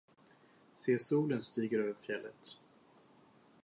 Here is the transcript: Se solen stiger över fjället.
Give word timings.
Se 0.75 0.97
solen 0.99 1.43
stiger 1.43 1.79
över 1.79 1.93
fjället. 1.93 2.59